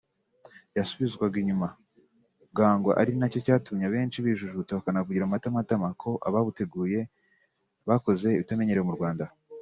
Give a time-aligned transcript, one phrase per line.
[0.77, 1.67] yasubizwaga inyuma
[2.51, 6.99] bwangu ari nacyo cyatumaga benshi bijujuta bakanavugira mu matamatama ko ‘ababuteguye
[7.87, 9.25] bakoze ibitamenyerewe mu Rwanda’